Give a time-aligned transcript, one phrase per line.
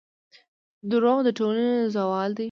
[0.91, 2.39] دروغ د ټولنې زوال دی.